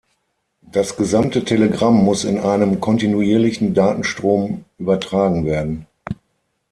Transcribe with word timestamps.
Das 0.63 0.97
gesamte 0.97 1.45
Telegramm 1.45 1.93
muss 2.03 2.23
in 2.23 2.39
einem 2.39 2.79
kontinuierlichen 2.81 3.75
Datenstrom 3.75 4.65
übertragen 4.79 5.45
werden. 5.45 5.85